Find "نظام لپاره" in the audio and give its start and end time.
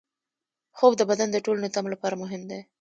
1.65-2.15